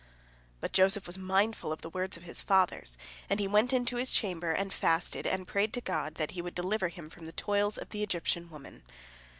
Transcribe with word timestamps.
But 0.61 0.71
Joseph 0.71 1.05
was 1.05 1.19
mindful 1.19 1.71
of 1.71 1.81
the 1.83 1.89
words 1.91 2.17
of 2.17 2.23
his 2.23 2.41
fathers, 2.41 2.97
and 3.29 3.39
he 3.39 3.47
went 3.47 3.71
into 3.71 3.97
his 3.97 4.11
chamber, 4.11 4.51
and 4.51 4.73
fasted, 4.73 5.27
and 5.27 5.47
prayed 5.47 5.73
to 5.73 5.81
God, 5.81 6.15
that 6.15 6.31
He 6.31 6.41
would 6.41 6.55
deliver 6.55 6.87
him 6.87 7.07
from 7.07 7.25
the 7.25 7.31
toils 7.31 7.77
of 7.77 7.89
the 7.89 8.01
Egyptian 8.01 8.49
woman. 8.49 8.81